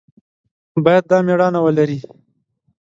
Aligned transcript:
باید 0.83 1.03
دا 1.09 1.17
مېړانه 1.25 1.59
ولري. 1.65 1.99